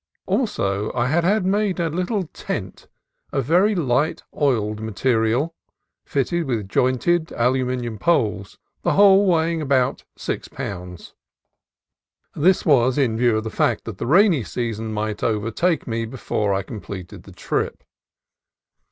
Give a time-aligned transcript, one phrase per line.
[0.25, 2.87] Also I had had made a little tent
[3.31, 5.53] of very light oiled material,
[6.05, 11.13] fitted with jointed aluminum poles, the whole weigh ing about six pounds.
[12.35, 16.51] This was in view of the fact that the rainy season might overtake me before
[16.51, 17.83] I completed the trip.